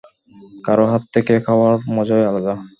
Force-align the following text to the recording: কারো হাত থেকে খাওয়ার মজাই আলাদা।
কারো 0.63 0.85
হাত 0.91 1.03
থেকে 1.13 1.33
খাওয়ার 1.45 1.73
মজাই 1.95 2.23
আলাদা। 2.29 2.53